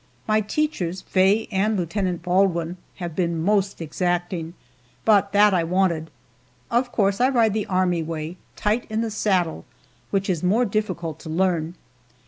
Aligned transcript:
My 0.27 0.41
teachers, 0.41 1.03
Faye 1.03 1.47
and 1.51 1.77
Lieutenant 1.77 2.23
Baldwin, 2.23 2.77
have 2.95 3.15
been 3.15 3.39
most 3.39 3.79
exacting, 3.79 4.55
but 5.05 5.31
that 5.31 5.53
I 5.53 5.63
wanted. 5.63 6.09
Of 6.71 6.91
course 6.91 7.21
I 7.21 7.29
ride 7.29 7.53
the 7.53 7.67
army 7.67 8.01
way, 8.01 8.37
tight 8.55 8.87
in 8.89 9.01
the 9.01 9.11
saddle, 9.11 9.63
which 10.09 10.27
is 10.27 10.41
more 10.41 10.65
difficult 10.65 11.19
to 11.19 11.29
learn. 11.29 11.75